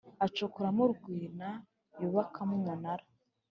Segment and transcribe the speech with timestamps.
[0.25, 1.49] acukuramo urwina
[2.01, 3.05] yubakamo umunara